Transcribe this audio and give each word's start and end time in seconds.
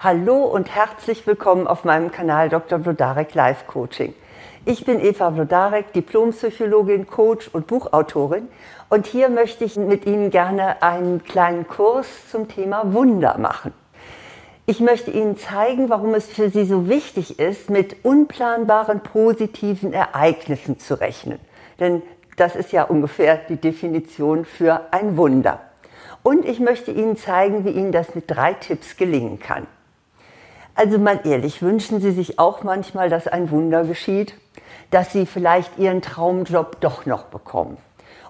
Hallo 0.00 0.44
und 0.44 0.72
herzlich 0.72 1.26
willkommen 1.26 1.66
auf 1.66 1.82
meinem 1.82 2.12
Kanal 2.12 2.48
Dr. 2.48 2.78
Blodarek 2.78 3.34
Life 3.34 3.64
Coaching. 3.66 4.14
Ich 4.64 4.84
bin 4.84 5.00
Eva 5.00 5.30
Blodarek, 5.30 5.92
Diplompsychologin, 5.92 7.08
Coach 7.08 7.50
und 7.52 7.66
Buchautorin 7.66 8.46
und 8.90 9.08
hier 9.08 9.28
möchte 9.28 9.64
ich 9.64 9.74
mit 9.74 10.06
Ihnen 10.06 10.30
gerne 10.30 10.82
einen 10.82 11.24
kleinen 11.24 11.66
Kurs 11.66 12.06
zum 12.30 12.46
Thema 12.46 12.92
Wunder 12.94 13.38
machen. 13.38 13.74
Ich 14.66 14.78
möchte 14.78 15.10
Ihnen 15.10 15.36
zeigen, 15.36 15.90
warum 15.90 16.14
es 16.14 16.28
für 16.28 16.48
Sie 16.48 16.64
so 16.64 16.88
wichtig 16.88 17.40
ist, 17.40 17.68
mit 17.68 18.04
unplanbaren 18.04 19.00
positiven 19.00 19.92
Ereignissen 19.92 20.78
zu 20.78 21.00
rechnen. 21.00 21.40
Denn 21.80 22.02
das 22.36 22.54
ist 22.54 22.70
ja 22.70 22.84
ungefähr 22.84 23.36
die 23.48 23.56
Definition 23.56 24.44
für 24.44 24.92
ein 24.92 25.16
Wunder. 25.16 25.58
Und 26.22 26.44
ich 26.44 26.60
möchte 26.60 26.92
Ihnen 26.92 27.16
zeigen, 27.16 27.64
wie 27.64 27.70
Ihnen 27.70 27.90
das 27.90 28.14
mit 28.14 28.30
drei 28.30 28.52
Tipps 28.52 28.96
gelingen 28.96 29.40
kann. 29.40 29.66
Also 30.78 31.00
mal 31.00 31.18
ehrlich, 31.24 31.60
wünschen 31.60 32.00
Sie 32.00 32.12
sich 32.12 32.38
auch 32.38 32.62
manchmal, 32.62 33.10
dass 33.10 33.26
ein 33.26 33.50
Wunder 33.50 33.82
geschieht? 33.82 34.34
Dass 34.92 35.12
Sie 35.12 35.26
vielleicht 35.26 35.76
Ihren 35.76 36.02
Traumjob 36.02 36.80
doch 36.80 37.04
noch 37.04 37.24
bekommen? 37.24 37.78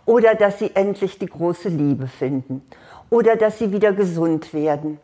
Oder 0.07 0.35
dass 0.35 0.59
Sie 0.59 0.71
endlich 0.75 1.19
die 1.19 1.27
große 1.27 1.69
Liebe 1.69 2.07
finden? 2.07 2.63
Oder 3.11 3.37
dass 3.37 3.59
Sie 3.59 3.71
wieder 3.71 3.93
gesund 3.93 4.55
werden? 4.55 4.99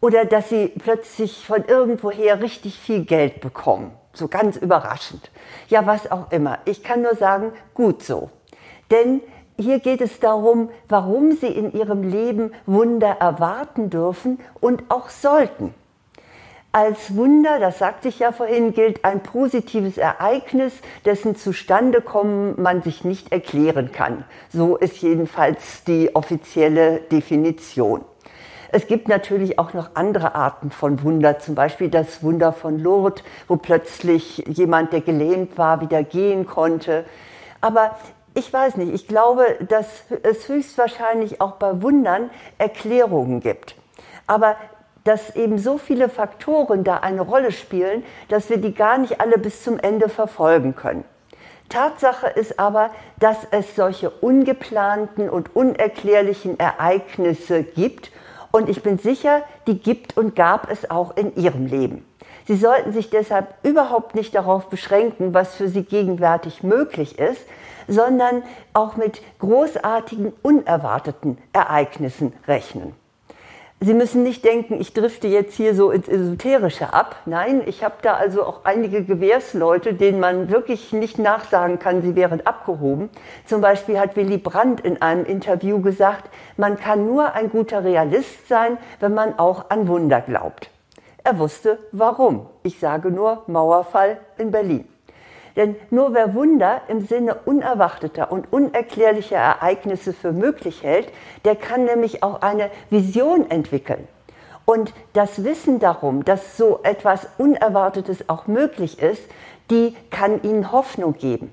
Oder 0.00 0.24
dass 0.24 0.48
Sie 0.48 0.68
plötzlich 0.68 1.44
von 1.44 1.66
irgendwoher 1.66 2.40
richtig 2.40 2.78
viel 2.78 3.04
Geld 3.04 3.42
bekommen? 3.42 3.92
So 4.14 4.28
ganz 4.28 4.56
überraschend. 4.56 5.30
Ja, 5.68 5.84
was 5.84 6.10
auch 6.10 6.32
immer. 6.32 6.60
Ich 6.64 6.82
kann 6.82 7.02
nur 7.02 7.14
sagen, 7.14 7.52
gut 7.74 8.02
so. 8.02 8.30
Denn 8.90 9.20
hier 9.58 9.80
geht 9.80 10.00
es 10.00 10.18
darum, 10.18 10.70
warum 10.88 11.32
Sie 11.32 11.48
in 11.48 11.74
Ihrem 11.74 12.04
Leben 12.04 12.52
Wunder 12.64 13.18
erwarten 13.20 13.90
dürfen 13.90 14.40
und 14.60 14.84
auch 14.88 15.10
sollten. 15.10 15.74
Als 16.72 17.16
Wunder, 17.16 17.58
das 17.58 17.80
sagte 17.80 18.06
ich 18.06 18.20
ja 18.20 18.30
vorhin, 18.30 18.72
gilt 18.72 19.04
ein 19.04 19.24
positives 19.24 19.98
Ereignis, 19.98 20.72
dessen 21.04 21.34
Zustandekommen 21.34 22.62
man 22.62 22.80
sich 22.82 23.02
nicht 23.02 23.32
erklären 23.32 23.90
kann. 23.90 24.24
So 24.50 24.76
ist 24.76 24.98
jedenfalls 24.98 25.82
die 25.82 26.14
offizielle 26.14 27.00
Definition. 27.00 28.04
Es 28.70 28.86
gibt 28.86 29.08
natürlich 29.08 29.58
auch 29.58 29.74
noch 29.74 29.90
andere 29.94 30.36
Arten 30.36 30.70
von 30.70 31.02
Wunder, 31.02 31.40
zum 31.40 31.56
Beispiel 31.56 31.88
das 31.88 32.22
Wunder 32.22 32.52
von 32.52 32.78
Lourdes, 32.78 33.24
wo 33.48 33.56
plötzlich 33.56 34.44
jemand, 34.46 34.92
der 34.92 35.00
gelähmt 35.00 35.58
war, 35.58 35.80
wieder 35.80 36.04
gehen 36.04 36.46
konnte. 36.46 37.04
Aber 37.60 37.98
ich 38.34 38.52
weiß 38.52 38.76
nicht, 38.76 38.94
ich 38.94 39.08
glaube, 39.08 39.44
dass 39.68 40.04
es 40.22 40.48
höchstwahrscheinlich 40.48 41.40
auch 41.40 41.54
bei 41.54 41.82
Wundern 41.82 42.30
Erklärungen 42.58 43.40
gibt. 43.40 43.74
Aber 44.28 44.54
dass 45.10 45.34
eben 45.34 45.58
so 45.58 45.76
viele 45.76 46.08
Faktoren 46.08 46.84
da 46.84 46.98
eine 46.98 47.22
Rolle 47.22 47.50
spielen, 47.50 48.04
dass 48.28 48.48
wir 48.48 48.58
die 48.58 48.72
gar 48.72 48.96
nicht 48.96 49.20
alle 49.20 49.38
bis 49.38 49.64
zum 49.64 49.76
Ende 49.80 50.08
verfolgen 50.08 50.76
können. 50.76 51.02
Tatsache 51.68 52.28
ist 52.28 52.60
aber, 52.60 52.90
dass 53.18 53.38
es 53.50 53.74
solche 53.74 54.10
ungeplanten 54.10 55.28
und 55.28 55.56
unerklärlichen 55.56 56.60
Ereignisse 56.60 57.64
gibt 57.64 58.12
und 58.52 58.68
ich 58.68 58.84
bin 58.84 58.98
sicher, 58.98 59.42
die 59.66 59.80
gibt 59.80 60.16
und 60.16 60.36
gab 60.36 60.70
es 60.70 60.88
auch 60.88 61.16
in 61.16 61.34
Ihrem 61.34 61.66
Leben. 61.66 62.06
Sie 62.46 62.56
sollten 62.56 62.92
sich 62.92 63.10
deshalb 63.10 63.48
überhaupt 63.64 64.14
nicht 64.14 64.32
darauf 64.32 64.68
beschränken, 64.68 65.34
was 65.34 65.56
für 65.56 65.68
Sie 65.68 65.82
gegenwärtig 65.82 66.62
möglich 66.62 67.18
ist, 67.18 67.44
sondern 67.88 68.44
auch 68.74 68.96
mit 68.96 69.22
großartigen, 69.40 70.32
unerwarteten 70.42 71.36
Ereignissen 71.52 72.32
rechnen. 72.46 72.94
Sie 73.82 73.94
müssen 73.94 74.22
nicht 74.22 74.44
denken, 74.44 74.78
ich 74.78 74.92
drifte 74.92 75.26
jetzt 75.26 75.54
hier 75.54 75.74
so 75.74 75.90
ins 75.90 76.06
Esoterische 76.06 76.92
ab. 76.92 77.16
Nein, 77.24 77.62
ich 77.64 77.82
habe 77.82 77.94
da 78.02 78.12
also 78.12 78.44
auch 78.44 78.60
einige 78.64 79.02
Gewährsleute, 79.04 79.94
denen 79.94 80.20
man 80.20 80.50
wirklich 80.50 80.92
nicht 80.92 81.18
nachsagen 81.18 81.78
kann, 81.78 82.02
sie 82.02 82.14
wären 82.14 82.46
abgehoben. 82.46 83.08
Zum 83.46 83.62
Beispiel 83.62 83.98
hat 83.98 84.16
Willy 84.16 84.36
Brandt 84.36 84.82
in 84.82 85.00
einem 85.00 85.24
Interview 85.24 85.80
gesagt, 85.80 86.28
man 86.58 86.76
kann 86.76 87.06
nur 87.06 87.32
ein 87.32 87.48
guter 87.48 87.82
Realist 87.82 88.48
sein, 88.48 88.76
wenn 88.98 89.14
man 89.14 89.38
auch 89.38 89.70
an 89.70 89.88
Wunder 89.88 90.20
glaubt. 90.20 90.68
Er 91.24 91.38
wusste 91.38 91.78
warum. 91.90 92.50
Ich 92.62 92.78
sage 92.78 93.10
nur 93.10 93.44
Mauerfall 93.46 94.18
in 94.36 94.50
Berlin. 94.50 94.89
Denn 95.60 95.76
nur 95.90 96.14
wer 96.14 96.34
Wunder 96.34 96.80
im 96.88 97.02
Sinne 97.02 97.34
unerwarteter 97.44 98.32
und 98.32 98.50
unerklärlicher 98.50 99.36
Ereignisse 99.36 100.14
für 100.14 100.32
möglich 100.32 100.82
hält, 100.82 101.12
der 101.44 101.54
kann 101.54 101.84
nämlich 101.84 102.22
auch 102.22 102.40
eine 102.40 102.70
Vision 102.88 103.50
entwickeln. 103.50 104.08
Und 104.64 104.94
das 105.12 105.44
Wissen 105.44 105.78
darum, 105.78 106.24
dass 106.24 106.56
so 106.56 106.80
etwas 106.82 107.28
Unerwartetes 107.36 108.30
auch 108.30 108.46
möglich 108.46 109.02
ist, 109.02 109.22
die 109.70 109.94
kann 110.08 110.42
ihnen 110.44 110.72
Hoffnung 110.72 111.12
geben. 111.12 111.52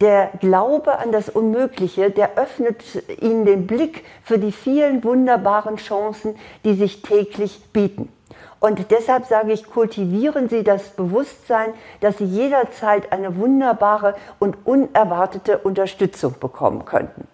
Der 0.00 0.30
Glaube 0.40 0.98
an 0.98 1.12
das 1.12 1.28
Unmögliche, 1.28 2.10
der 2.10 2.36
öffnet 2.36 2.82
ihnen 3.20 3.44
den 3.44 3.68
Blick 3.68 4.04
für 4.24 4.40
die 4.40 4.50
vielen 4.50 5.04
wunderbaren 5.04 5.76
Chancen, 5.76 6.34
die 6.64 6.74
sich 6.74 7.02
täglich 7.02 7.60
bieten. 7.72 8.12
Und 8.60 8.90
deshalb 8.90 9.26
sage 9.26 9.52
ich, 9.52 9.70
kultivieren 9.70 10.48
Sie 10.48 10.64
das 10.64 10.90
Bewusstsein, 10.90 11.72
dass 12.00 12.18
Sie 12.18 12.24
jederzeit 12.24 13.12
eine 13.12 13.36
wunderbare 13.36 14.16
und 14.38 14.66
unerwartete 14.66 15.58
Unterstützung 15.58 16.34
bekommen 16.40 16.84
könnten. 16.84 17.28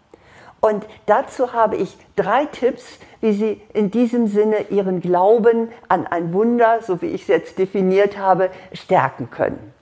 Und 0.60 0.86
dazu 1.06 1.52
habe 1.52 1.76
ich 1.76 1.96
drei 2.16 2.46
Tipps, 2.46 2.98
wie 3.20 3.32
Sie 3.32 3.60
in 3.72 3.90
diesem 3.90 4.28
Sinne 4.28 4.70
Ihren 4.70 5.00
Glauben 5.00 5.68
an 5.88 6.06
ein 6.06 6.32
Wunder, 6.32 6.80
so 6.82 7.00
wie 7.02 7.08
ich 7.08 7.22
es 7.22 7.28
jetzt 7.28 7.58
definiert 7.58 8.18
habe, 8.18 8.50
stärken 8.72 9.30
können. 9.30 9.72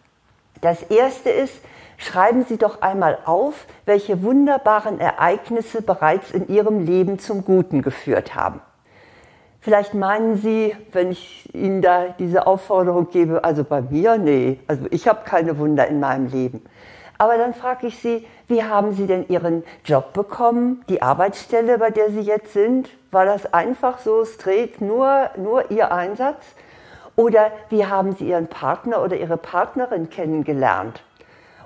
Das 0.61 0.83
erste 0.83 1.31
ist, 1.31 1.55
schreiben 1.99 2.45
Sie 2.49 2.57
doch 2.57 2.83
einmal 2.83 3.19
auf, 3.27 3.67
welche 3.85 4.23
wunderbaren 4.23 5.01
Ereignisse 5.01 5.83
bereits 5.83 6.31
in 6.31 6.49
Ihrem 6.49 6.85
Leben 6.85 7.19
zum 7.19 7.45
Guten 7.45 7.83
geführt 7.83 8.35
haben. 8.35 8.61
Vielleicht 9.63 9.95
meinen 9.95 10.39
Sie, 10.39 10.77
wenn 10.91 11.13
ich 11.13 11.49
Ihnen 11.55 11.83
da 11.83 12.07
diese 12.19 12.49
Aufforderung 12.49 13.11
gebe, 13.11 13.45
also 13.45 13.63
bei 13.63 13.81
mir, 13.81 14.19
nee, 14.19 14.59
also 14.67 14.87
ich 14.91 15.07
habe 15.07 15.21
keine 15.25 15.57
Wunder 15.57 15.87
in 15.87 16.01
meinem 16.01 16.27
Leben. 16.27 16.65
Aber 17.17 17.39
dann 17.39 17.55
frage 17.55 17.87
ich 17.87 18.01
Sie, 18.01 18.27
wie 18.49 18.65
haben 18.65 18.93
Sie 18.93 19.07
denn 19.07 19.29
Ihren 19.29 19.63
Job 19.85 20.15
bekommen, 20.15 20.83
die 20.89 21.01
Arbeitsstelle, 21.01 21.79
bei 21.79 21.91
der 21.91 22.11
Sie 22.11 22.23
jetzt 22.23 22.53
sind? 22.53 22.91
War 23.13 23.25
das 23.25 23.55
einfach 23.55 24.01
so 24.01 24.25
straight, 24.25 24.81
nur, 24.81 25.31
nur 25.37 25.71
Ihr 25.71 25.93
Einsatz? 25.93 26.43
Oder 27.15 27.53
wie 27.69 27.87
haben 27.87 28.17
Sie 28.17 28.27
Ihren 28.27 28.49
Partner 28.49 29.01
oder 29.01 29.17
Ihre 29.17 29.37
Partnerin 29.37 30.11
kennengelernt? 30.11 31.05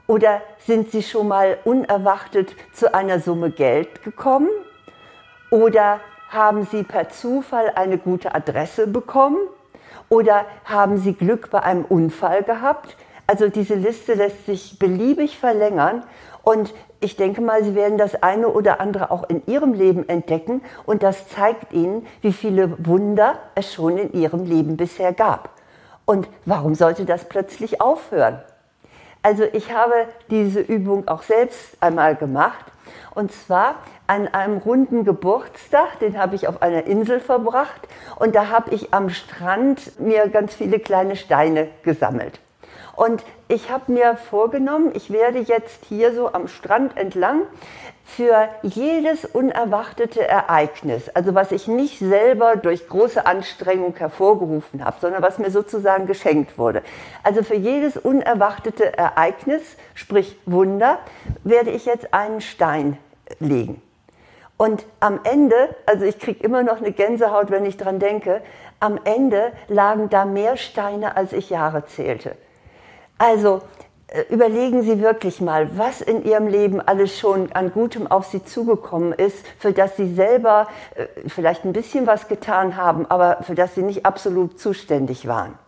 Oder 0.06 0.42
sind 0.58 0.90
Sie 0.90 1.02
schon 1.02 1.28
mal 1.28 1.56
unerwartet 1.64 2.54
zu 2.74 2.92
einer 2.92 3.20
Summe 3.20 3.50
Geld 3.50 4.02
gekommen? 4.02 4.50
Oder 5.48 6.00
haben 6.28 6.66
Sie 6.70 6.82
per 6.82 7.08
Zufall 7.08 7.72
eine 7.74 7.98
gute 7.98 8.34
Adresse 8.34 8.86
bekommen? 8.86 9.38
Oder 10.08 10.44
haben 10.64 10.98
Sie 10.98 11.14
Glück 11.14 11.50
bei 11.50 11.62
einem 11.62 11.84
Unfall 11.84 12.42
gehabt? 12.42 12.96
Also 13.26 13.48
diese 13.48 13.74
Liste 13.74 14.14
lässt 14.14 14.46
sich 14.46 14.78
beliebig 14.78 15.38
verlängern 15.38 16.04
und 16.42 16.72
ich 17.00 17.16
denke 17.16 17.40
mal, 17.40 17.64
Sie 17.64 17.74
werden 17.74 17.98
das 17.98 18.22
eine 18.22 18.48
oder 18.48 18.80
andere 18.80 19.10
auch 19.10 19.28
in 19.28 19.42
Ihrem 19.46 19.74
Leben 19.74 20.08
entdecken 20.08 20.62
und 20.86 21.02
das 21.02 21.28
zeigt 21.28 21.72
Ihnen, 21.72 22.06
wie 22.20 22.32
viele 22.32 22.76
Wunder 22.86 23.40
es 23.56 23.74
schon 23.74 23.98
in 23.98 24.12
Ihrem 24.12 24.44
Leben 24.44 24.76
bisher 24.76 25.12
gab. 25.12 25.50
Und 26.04 26.28
warum 26.44 26.76
sollte 26.76 27.04
das 27.04 27.24
plötzlich 27.24 27.80
aufhören? 27.80 28.40
Also 29.26 29.42
ich 29.52 29.72
habe 29.72 30.06
diese 30.30 30.60
Übung 30.60 31.08
auch 31.08 31.24
selbst 31.24 31.76
einmal 31.80 32.14
gemacht 32.14 32.64
und 33.12 33.32
zwar 33.32 33.74
an 34.06 34.28
einem 34.28 34.58
runden 34.58 35.02
Geburtstag, 35.02 35.98
den 35.98 36.16
habe 36.16 36.36
ich 36.36 36.46
auf 36.46 36.62
einer 36.62 36.84
Insel 36.84 37.18
verbracht 37.18 37.88
und 38.20 38.36
da 38.36 38.50
habe 38.50 38.72
ich 38.72 38.94
am 38.94 39.10
Strand 39.10 39.98
mir 39.98 40.28
ganz 40.28 40.54
viele 40.54 40.78
kleine 40.78 41.16
Steine 41.16 41.66
gesammelt. 41.82 42.38
Und 42.96 43.22
ich 43.48 43.70
habe 43.70 43.92
mir 43.92 44.16
vorgenommen, 44.16 44.90
ich 44.94 45.12
werde 45.12 45.38
jetzt 45.38 45.84
hier 45.88 46.14
so 46.14 46.32
am 46.32 46.48
Strand 46.48 46.96
entlang 46.96 47.42
für 48.04 48.48
jedes 48.62 49.24
unerwartete 49.24 50.26
Ereignis, 50.26 51.08
also 51.10 51.34
was 51.34 51.52
ich 51.52 51.68
nicht 51.68 51.98
selber 51.98 52.56
durch 52.56 52.88
große 52.88 53.26
Anstrengung 53.26 53.94
hervorgerufen 53.96 54.84
habe, 54.84 54.96
sondern 55.00 55.22
was 55.22 55.38
mir 55.38 55.50
sozusagen 55.50 56.06
geschenkt 56.06 56.56
wurde. 56.56 56.82
Also 57.22 57.42
für 57.42 57.56
jedes 57.56 57.96
unerwartete 57.96 58.96
Ereignis, 58.96 59.76
sprich 59.94 60.38
Wunder, 60.46 60.98
werde 61.44 61.70
ich 61.70 61.84
jetzt 61.84 62.14
einen 62.14 62.40
Stein 62.40 62.96
legen. 63.40 63.82
Und 64.56 64.86
am 65.00 65.20
Ende, 65.24 65.76
also 65.84 66.04
ich 66.04 66.18
kriege 66.18 66.42
immer 66.42 66.62
noch 66.62 66.78
eine 66.78 66.92
Gänsehaut, 66.92 67.50
wenn 67.50 67.66
ich 67.66 67.76
dran 67.76 67.98
denke, 67.98 68.40
am 68.80 68.98
Ende 69.04 69.52
lagen 69.68 70.08
da 70.08 70.24
mehr 70.24 70.56
Steine, 70.56 71.16
als 71.16 71.32
ich 71.32 71.50
Jahre 71.50 71.84
zählte. 71.84 72.36
Also 73.18 73.62
äh, 74.08 74.22
überlegen 74.28 74.82
Sie 74.82 75.00
wirklich 75.00 75.40
mal, 75.40 75.76
was 75.78 76.00
in 76.00 76.24
Ihrem 76.24 76.46
Leben 76.46 76.80
alles 76.80 77.18
schon 77.18 77.50
an 77.52 77.72
Gutem 77.72 78.06
auf 78.06 78.26
Sie 78.26 78.44
zugekommen 78.44 79.12
ist, 79.12 79.44
für 79.58 79.72
das 79.72 79.96
Sie 79.96 80.14
selber 80.14 80.68
äh, 80.94 81.06
vielleicht 81.28 81.64
ein 81.64 81.72
bisschen 81.72 82.06
was 82.06 82.28
getan 82.28 82.76
haben, 82.76 83.06
aber 83.06 83.42
für 83.42 83.54
das 83.54 83.74
Sie 83.74 83.82
nicht 83.82 84.06
absolut 84.06 84.60
zuständig 84.60 85.26
waren. 85.26 85.58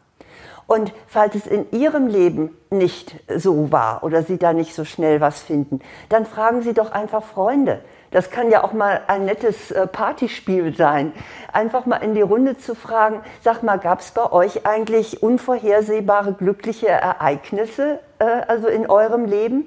Und 0.66 0.92
falls 1.06 1.34
es 1.34 1.46
in 1.46 1.70
Ihrem 1.70 2.08
Leben 2.08 2.54
nicht 2.70 3.16
so 3.34 3.72
war 3.72 4.04
oder 4.04 4.22
Sie 4.22 4.36
da 4.36 4.52
nicht 4.52 4.74
so 4.74 4.84
schnell 4.84 5.20
was 5.20 5.40
finden, 5.40 5.80
dann 6.10 6.26
fragen 6.26 6.60
Sie 6.60 6.74
doch 6.74 6.92
einfach 6.92 7.24
Freunde. 7.24 7.80
Das 8.10 8.30
kann 8.30 8.50
ja 8.50 8.64
auch 8.64 8.72
mal 8.72 9.02
ein 9.06 9.26
nettes 9.26 9.70
äh, 9.70 9.86
Partyspiel 9.86 10.74
sein. 10.74 11.12
Einfach 11.52 11.84
mal 11.84 11.98
in 11.98 12.14
die 12.14 12.22
Runde 12.22 12.56
zu 12.56 12.74
fragen, 12.74 13.20
sag 13.42 13.62
mal, 13.62 13.78
gab 13.78 14.00
es 14.00 14.12
bei 14.12 14.32
euch 14.32 14.66
eigentlich 14.66 15.22
unvorhersehbare 15.22 16.32
glückliche 16.32 16.88
Ereignisse, 16.88 18.00
äh, 18.18 18.24
also 18.24 18.68
in 18.68 18.88
eurem 18.88 19.26
Leben? 19.26 19.66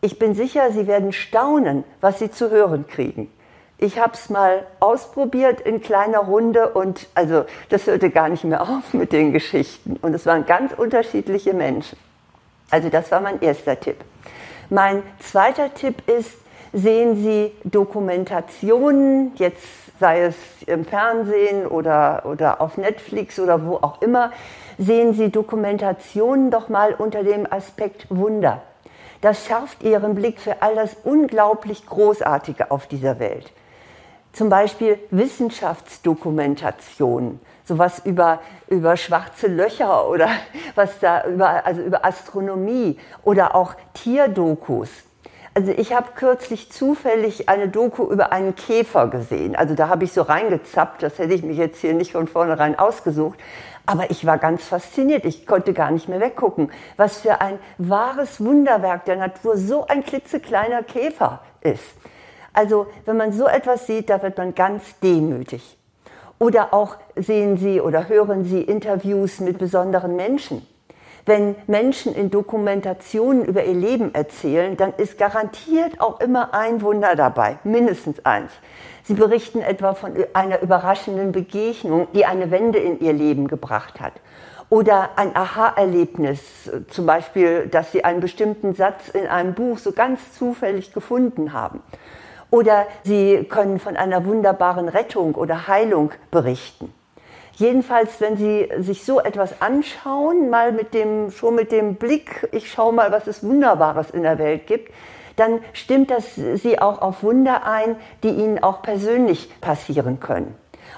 Ich 0.00 0.18
bin 0.18 0.34
sicher, 0.34 0.70
Sie 0.70 0.86
werden 0.86 1.12
staunen, 1.12 1.82
was 2.00 2.20
Sie 2.20 2.30
zu 2.30 2.50
hören 2.50 2.86
kriegen. 2.86 3.32
Ich 3.78 3.98
habe 3.98 4.14
es 4.14 4.30
mal 4.30 4.64
ausprobiert 4.80 5.60
in 5.60 5.82
kleiner 5.82 6.20
Runde 6.20 6.70
und 6.70 7.08
also 7.14 7.44
das 7.68 7.86
hörte 7.86 8.10
gar 8.10 8.28
nicht 8.28 8.44
mehr 8.44 8.62
auf 8.68 8.94
mit 8.94 9.12
den 9.12 9.32
Geschichten. 9.32 9.96
Und 10.00 10.14
es 10.14 10.24
waren 10.24 10.46
ganz 10.46 10.72
unterschiedliche 10.72 11.52
Menschen. 11.52 11.98
Also 12.70 12.88
das 12.88 13.10
war 13.10 13.20
mein 13.20 13.40
erster 13.42 13.78
Tipp. 13.78 13.96
Mein 14.70 15.02
zweiter 15.20 15.72
Tipp 15.74 16.08
ist, 16.08 16.32
sehen 16.76 17.16
Sie 17.16 17.50
Dokumentationen, 17.64 19.32
jetzt 19.36 19.66
sei 19.98 20.24
es 20.24 20.36
im 20.66 20.84
Fernsehen 20.84 21.66
oder, 21.66 22.24
oder 22.26 22.60
auf 22.60 22.76
Netflix 22.76 23.40
oder 23.40 23.64
wo 23.64 23.76
auch 23.76 24.02
immer, 24.02 24.30
sehen 24.76 25.14
Sie 25.14 25.30
Dokumentationen 25.30 26.50
doch 26.50 26.68
mal 26.68 26.92
unter 26.92 27.24
dem 27.24 27.50
Aspekt 27.50 28.08
Wunder. 28.10 28.60
Das 29.22 29.46
schärft 29.46 29.82
Ihren 29.82 30.14
Blick 30.14 30.38
für 30.38 30.60
all 30.60 30.74
das 30.74 30.98
unglaublich 31.02 31.86
Großartige 31.86 32.70
auf 32.70 32.86
dieser 32.86 33.18
Welt. 33.18 33.50
Zum 34.34 34.50
Beispiel 34.50 34.98
Wissenschaftsdokumentationen, 35.10 37.40
sowas 37.64 38.02
über, 38.04 38.40
über 38.68 38.98
schwarze 38.98 39.46
Löcher 39.46 40.10
oder 40.10 40.28
was 40.74 40.98
da 40.98 41.26
über, 41.26 41.64
also 41.64 41.80
über 41.80 42.04
Astronomie 42.04 42.98
oder 43.24 43.54
auch 43.54 43.72
Tierdokus. 43.94 44.90
Also 45.56 45.72
ich 45.74 45.94
habe 45.94 46.08
kürzlich 46.14 46.70
zufällig 46.70 47.48
eine 47.48 47.68
Doku 47.68 48.04
über 48.10 48.30
einen 48.30 48.54
Käfer 48.54 49.08
gesehen. 49.08 49.56
Also 49.56 49.74
da 49.74 49.88
habe 49.88 50.04
ich 50.04 50.12
so 50.12 50.20
reingezappt, 50.20 51.02
das 51.02 51.18
hätte 51.18 51.32
ich 51.32 51.42
mich 51.42 51.56
jetzt 51.56 51.80
hier 51.80 51.94
nicht 51.94 52.12
von 52.12 52.28
vornherein 52.28 52.78
ausgesucht. 52.78 53.38
Aber 53.86 54.10
ich 54.10 54.26
war 54.26 54.36
ganz 54.36 54.64
fasziniert, 54.64 55.24
ich 55.24 55.46
konnte 55.46 55.72
gar 55.72 55.90
nicht 55.92 56.10
mehr 56.10 56.20
weggucken, 56.20 56.70
was 56.98 57.20
für 57.20 57.40
ein 57.40 57.58
wahres 57.78 58.44
Wunderwerk 58.44 59.06
der 59.06 59.16
Natur 59.16 59.56
so 59.56 59.86
ein 59.86 60.04
klitzekleiner 60.04 60.82
Käfer 60.82 61.40
ist. 61.62 61.94
Also 62.52 62.88
wenn 63.06 63.16
man 63.16 63.32
so 63.32 63.46
etwas 63.46 63.86
sieht, 63.86 64.10
da 64.10 64.22
wird 64.22 64.36
man 64.36 64.54
ganz 64.54 65.00
demütig. 65.00 65.78
Oder 66.38 66.74
auch 66.74 66.96
sehen 67.14 67.56
Sie 67.56 67.80
oder 67.80 68.10
hören 68.10 68.44
Sie 68.44 68.60
Interviews 68.60 69.40
mit 69.40 69.56
besonderen 69.56 70.16
Menschen. 70.16 70.66
Wenn 71.26 71.56
Menschen 71.66 72.14
in 72.14 72.30
Dokumentationen 72.30 73.44
über 73.44 73.64
ihr 73.64 73.74
Leben 73.74 74.14
erzählen, 74.14 74.76
dann 74.76 74.92
ist 74.96 75.18
garantiert 75.18 76.00
auch 76.00 76.20
immer 76.20 76.54
ein 76.54 76.82
Wunder 76.82 77.16
dabei, 77.16 77.58
mindestens 77.64 78.24
eins. 78.24 78.52
Sie 79.02 79.14
berichten 79.14 79.60
etwa 79.60 79.94
von 79.94 80.12
einer 80.34 80.62
überraschenden 80.62 81.32
Begegnung, 81.32 82.06
die 82.14 82.24
eine 82.24 82.52
Wende 82.52 82.78
in 82.78 83.00
ihr 83.00 83.12
Leben 83.12 83.48
gebracht 83.48 84.00
hat. 84.00 84.12
Oder 84.70 85.10
ein 85.16 85.34
Aha-Erlebnis, 85.34 86.70
zum 86.90 87.06
Beispiel, 87.06 87.66
dass 87.66 87.90
sie 87.90 88.04
einen 88.04 88.20
bestimmten 88.20 88.74
Satz 88.74 89.08
in 89.08 89.26
einem 89.26 89.54
Buch 89.54 89.78
so 89.78 89.90
ganz 89.90 90.32
zufällig 90.38 90.92
gefunden 90.92 91.52
haben. 91.52 91.82
Oder 92.50 92.86
sie 93.02 93.44
können 93.48 93.80
von 93.80 93.96
einer 93.96 94.24
wunderbaren 94.24 94.88
Rettung 94.88 95.34
oder 95.34 95.66
Heilung 95.66 96.12
berichten. 96.30 96.94
Jedenfalls, 97.56 98.20
wenn 98.20 98.36
Sie 98.36 98.68
sich 98.80 99.04
so 99.04 99.18
etwas 99.18 99.62
anschauen, 99.62 100.50
mal 100.50 100.72
mit 100.72 100.92
dem, 100.92 101.30
schon 101.30 101.54
mit 101.54 101.72
dem 101.72 101.94
Blick, 101.94 102.48
ich 102.52 102.70
schaue 102.70 102.92
mal, 102.92 103.10
was 103.12 103.26
es 103.26 103.42
Wunderbares 103.42 104.10
in 104.10 104.24
der 104.24 104.38
Welt 104.38 104.66
gibt, 104.66 104.92
dann 105.36 105.60
stimmt 105.72 106.10
das 106.10 106.34
Sie 106.34 106.78
auch 106.78 107.00
auf 107.00 107.22
Wunder 107.22 107.64
ein, 107.64 107.96
die 108.22 108.28
Ihnen 108.28 108.62
auch 108.62 108.82
persönlich 108.82 109.50
passieren 109.62 110.20
können. 110.20 110.54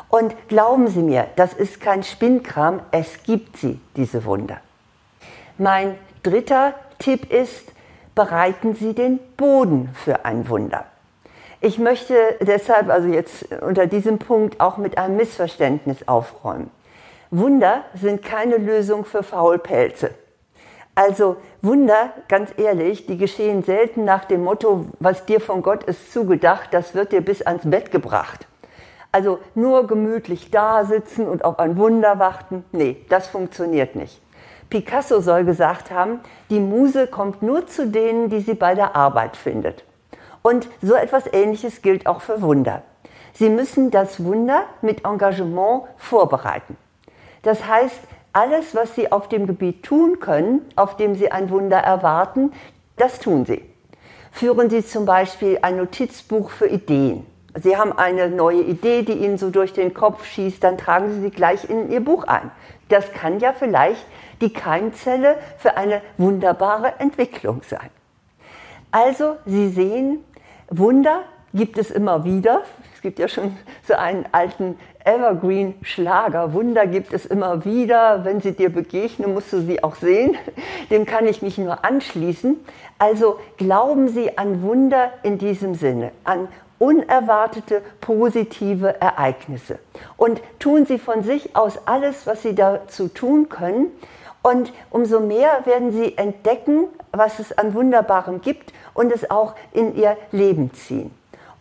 Und 0.08 0.34
glauben 0.48 0.88
Sie 0.88 1.02
mir, 1.02 1.28
das 1.36 1.52
ist 1.54 1.80
kein 1.80 2.02
Spinnkram, 2.02 2.80
es 2.90 3.22
gibt 3.22 3.56
sie, 3.56 3.78
diese 3.94 4.24
Wunder. 4.24 4.58
Mein 5.58 5.94
dritter 6.24 6.74
Tipp 6.98 7.32
ist, 7.32 7.70
bereiten 8.16 8.74
Sie 8.74 8.94
den 8.94 9.20
Boden 9.36 9.90
für 9.94 10.24
ein 10.24 10.48
Wunder. 10.48 10.86
Ich 11.60 11.78
möchte 11.78 12.14
deshalb 12.40 12.88
also 12.88 13.08
jetzt 13.08 13.46
unter 13.62 13.88
diesem 13.88 14.18
Punkt 14.18 14.60
auch 14.60 14.76
mit 14.76 14.96
einem 14.96 15.16
Missverständnis 15.16 16.06
aufräumen. 16.06 16.70
Wunder 17.30 17.82
sind 17.94 18.22
keine 18.22 18.58
Lösung 18.58 19.04
für 19.04 19.24
Faulpelze. 19.24 20.10
Also 20.94 21.36
Wunder, 21.60 22.10
ganz 22.28 22.50
ehrlich, 22.56 23.06
die 23.06 23.18
geschehen 23.18 23.64
selten 23.64 24.04
nach 24.04 24.24
dem 24.24 24.44
Motto, 24.44 24.86
was 25.00 25.26
dir 25.26 25.40
von 25.40 25.62
Gott 25.62 25.84
ist 25.84 26.12
zugedacht, 26.12 26.68
das 26.72 26.94
wird 26.94 27.10
dir 27.12 27.20
bis 27.20 27.42
ans 27.42 27.68
Bett 27.68 27.90
gebracht. 27.90 28.46
Also 29.10 29.40
nur 29.54 29.86
gemütlich 29.86 30.50
da 30.50 30.84
sitzen 30.84 31.26
und 31.26 31.44
auf 31.44 31.58
ein 31.58 31.76
Wunder 31.76 32.18
warten, 32.18 32.64
nee, 32.72 33.04
das 33.08 33.26
funktioniert 33.26 33.96
nicht. 33.96 34.20
Picasso 34.70 35.20
soll 35.20 35.44
gesagt 35.44 35.90
haben, 35.90 36.20
die 36.50 36.60
Muse 36.60 37.06
kommt 37.06 37.42
nur 37.42 37.66
zu 37.66 37.88
denen, 37.88 38.28
die 38.28 38.40
sie 38.40 38.54
bei 38.54 38.74
der 38.74 38.94
Arbeit 38.94 39.36
findet. 39.36 39.84
Und 40.42 40.68
so 40.82 40.94
etwas 40.94 41.24
Ähnliches 41.32 41.82
gilt 41.82 42.06
auch 42.06 42.20
für 42.20 42.42
Wunder. 42.42 42.82
Sie 43.34 43.50
müssen 43.50 43.90
das 43.90 44.22
Wunder 44.24 44.64
mit 44.82 45.04
Engagement 45.04 45.84
vorbereiten. 45.96 46.76
Das 47.42 47.66
heißt, 47.66 48.00
alles, 48.32 48.74
was 48.74 48.94
Sie 48.94 49.10
auf 49.10 49.28
dem 49.28 49.46
Gebiet 49.46 49.84
tun 49.84 50.20
können, 50.20 50.62
auf 50.76 50.96
dem 50.96 51.14
Sie 51.14 51.30
ein 51.30 51.50
Wunder 51.50 51.78
erwarten, 51.78 52.52
das 52.96 53.20
tun 53.20 53.44
Sie. 53.44 53.62
Führen 54.32 54.70
Sie 54.70 54.84
zum 54.84 55.06
Beispiel 55.06 55.58
ein 55.62 55.76
Notizbuch 55.76 56.50
für 56.50 56.66
Ideen. 56.66 57.26
Sie 57.54 57.76
haben 57.76 57.92
eine 57.92 58.28
neue 58.28 58.62
Idee, 58.62 59.02
die 59.02 59.14
Ihnen 59.14 59.38
so 59.38 59.50
durch 59.50 59.72
den 59.72 59.94
Kopf 59.94 60.24
schießt, 60.24 60.62
dann 60.62 60.78
tragen 60.78 61.10
Sie 61.12 61.20
sie 61.22 61.30
gleich 61.30 61.68
in 61.68 61.90
Ihr 61.90 62.00
Buch 62.00 62.24
ein. 62.24 62.50
Das 62.88 63.12
kann 63.12 63.40
ja 63.40 63.52
vielleicht 63.52 64.04
die 64.40 64.52
Keimzelle 64.52 65.36
für 65.58 65.76
eine 65.76 66.02
wunderbare 66.16 66.94
Entwicklung 66.98 67.62
sein. 67.68 67.90
Also, 68.90 69.36
Sie 69.44 69.68
sehen, 69.70 70.24
Wunder 70.70 71.22
gibt 71.54 71.78
es 71.78 71.90
immer 71.90 72.24
wieder. 72.24 72.62
Es 72.94 73.00
gibt 73.00 73.18
ja 73.18 73.28
schon 73.28 73.56
so 73.86 73.94
einen 73.94 74.26
alten 74.32 74.78
Evergreen-Schlager. 75.04 76.52
Wunder 76.52 76.86
gibt 76.86 77.12
es 77.12 77.24
immer 77.24 77.64
wieder. 77.64 78.24
Wenn 78.24 78.40
sie 78.40 78.52
dir 78.52 78.70
begegnen, 78.70 79.32
musst 79.32 79.52
du 79.52 79.60
sie 79.60 79.82
auch 79.82 79.94
sehen. 79.94 80.36
Dem 80.90 81.06
kann 81.06 81.26
ich 81.26 81.40
mich 81.40 81.56
nur 81.58 81.84
anschließen. 81.84 82.56
Also 82.98 83.38
glauben 83.56 84.08
Sie 84.08 84.36
an 84.36 84.62
Wunder 84.62 85.12
in 85.22 85.38
diesem 85.38 85.74
Sinne, 85.74 86.10
an 86.24 86.48
unerwartete 86.78 87.82
positive 88.00 89.00
Ereignisse. 89.00 89.78
Und 90.16 90.42
tun 90.58 90.84
Sie 90.84 90.98
von 90.98 91.22
sich 91.22 91.56
aus 91.56 91.78
alles, 91.86 92.26
was 92.26 92.42
Sie 92.42 92.54
dazu 92.54 93.08
tun 93.08 93.48
können. 93.48 93.86
Und 94.42 94.72
umso 94.90 95.20
mehr 95.20 95.64
werden 95.64 95.92
Sie 95.92 96.16
entdecken, 96.18 96.88
was 97.12 97.38
es 97.38 97.56
an 97.56 97.74
Wunderbarem 97.74 98.40
gibt 98.40 98.72
und 98.94 99.12
es 99.12 99.30
auch 99.30 99.54
in 99.72 99.96
Ihr 99.96 100.16
Leben 100.32 100.72
ziehen. 100.74 101.10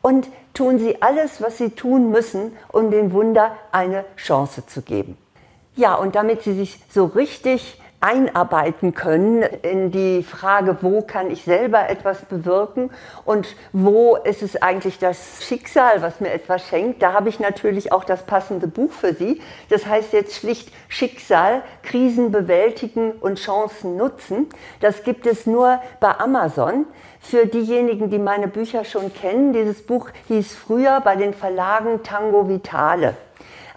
Und 0.02 0.30
tun 0.54 0.80
Sie 0.80 1.02
alles, 1.02 1.42
was 1.42 1.58
Sie 1.58 1.72
tun 1.72 2.10
müssen, 2.10 2.56
um 2.72 2.92
dem 2.92 3.12
Wunder 3.12 3.56
eine 3.72 4.06
Chance 4.16 4.66
zu 4.66 4.82
geben. 4.82 5.18
Ja, 5.76 5.96
und 5.96 6.16
damit 6.16 6.42
Sie 6.42 6.54
sich 6.54 6.80
so 6.90 7.06
richtig 7.06 7.80
einarbeiten 8.00 8.94
können 8.94 9.42
in 9.42 9.90
die 9.90 10.22
Frage, 10.22 10.78
wo 10.82 11.02
kann 11.02 11.32
ich 11.32 11.44
selber 11.44 11.90
etwas 11.90 12.26
bewirken 12.26 12.92
und 13.26 13.56
wo 13.74 14.16
ist 14.16 14.44
es 14.44 14.62
eigentlich 14.62 15.00
das 15.00 15.44
Schicksal, 15.44 16.04
was 16.04 16.20
mir 16.20 16.32
etwas 16.32 16.68
schenkt. 16.68 17.02
Da 17.02 17.14
habe 17.14 17.30
ich 17.30 17.40
natürlich 17.40 17.92
auch 17.92 18.04
das 18.04 18.24
passende 18.24 18.68
Buch 18.68 18.92
für 18.92 19.14
Sie. 19.14 19.42
Das 19.70 19.88
heißt 19.88 20.14
jetzt 20.14 20.36
schlicht 20.36 20.72
Schicksal, 20.88 21.64
Krisen 21.82 22.32
bewältigen 22.32 23.14
und 23.14 23.40
Chancen 23.40 23.98
nutzen. 23.98 24.48
Das 24.80 25.04
gibt 25.04 25.26
es 25.26 25.48
nur 25.48 25.82
bei 26.00 26.20
Amazon. 26.20 26.86
Für 27.20 27.48
diejenigen, 27.48 28.12
die 28.12 28.20
meine 28.20 28.48
Bücher 28.48 28.86
schon 28.86 29.12
kennen, 29.12 29.54
dieses 29.54 29.86
Buch 29.86 30.10
hieß 30.28 30.56
früher 30.56 31.02
bei 31.02 31.16
den 31.16 31.34
Verlagen 31.34 32.04
Tango 32.04 32.48
Vitale 32.48 33.16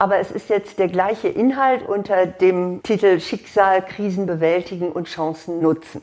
aber 0.00 0.19
es 0.19 0.30
ist 0.30 0.49
jetzt 0.49 0.78
der 0.78 0.88
gleiche 0.88 1.28
Inhalt 1.28 1.87
unter 1.87 2.25
dem 2.25 2.83
Titel 2.83 3.21
Schicksal, 3.21 3.85
Krisen 3.85 4.25
bewältigen 4.25 4.90
und 4.90 5.09
Chancen 5.09 5.61
nutzen. 5.61 6.02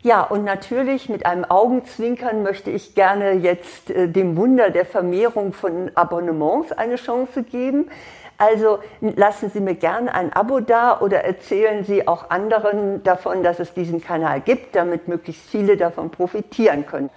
Ja, 0.00 0.22
und 0.22 0.44
natürlich 0.44 1.10
mit 1.10 1.26
einem 1.26 1.44
Augenzwinkern 1.44 2.42
möchte 2.42 2.70
ich 2.70 2.94
gerne 2.94 3.32
jetzt 3.32 3.90
äh, 3.90 4.08
dem 4.08 4.38
Wunder 4.38 4.70
der 4.70 4.86
Vermehrung 4.86 5.52
von 5.52 5.90
Abonnements 5.94 6.72
eine 6.72 6.96
Chance 6.96 7.42
geben. 7.42 7.90
Also 8.38 8.78
lassen 9.00 9.50
Sie 9.50 9.60
mir 9.60 9.74
gerne 9.74 10.14
ein 10.14 10.32
Abo 10.32 10.60
da 10.60 10.98
oder 10.98 11.22
erzählen 11.24 11.84
Sie 11.84 12.08
auch 12.08 12.30
anderen 12.30 13.02
davon, 13.02 13.42
dass 13.42 13.60
es 13.60 13.74
diesen 13.74 14.00
Kanal 14.00 14.40
gibt, 14.40 14.74
damit 14.74 15.06
möglichst 15.06 15.50
viele 15.50 15.76
davon 15.76 16.10
profitieren 16.10 16.86
können. 16.86 17.10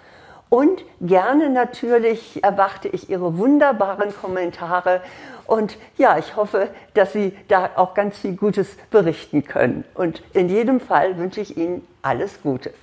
Und 0.53 0.83
gerne 0.99 1.49
natürlich 1.49 2.43
erwarte 2.43 2.89
ich 2.89 3.09
Ihre 3.09 3.37
wunderbaren 3.37 4.13
Kommentare. 4.13 4.99
Und 5.47 5.77
ja, 5.97 6.17
ich 6.17 6.35
hoffe, 6.35 6.67
dass 6.93 7.13
Sie 7.13 7.31
da 7.47 7.69
auch 7.77 7.93
ganz 7.93 8.17
viel 8.17 8.35
Gutes 8.35 8.75
berichten 8.89 9.45
können. 9.45 9.85
Und 9.93 10.21
in 10.33 10.49
jedem 10.49 10.81
Fall 10.81 11.17
wünsche 11.17 11.39
ich 11.39 11.55
Ihnen 11.55 11.87
alles 12.01 12.41
Gute. 12.43 12.73